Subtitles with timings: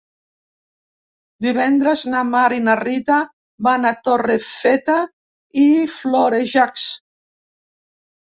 [1.45, 3.17] Divendres na Mar i na Rita
[3.67, 4.97] van a Torrefeta
[5.65, 5.65] i
[5.99, 6.87] Florejacs.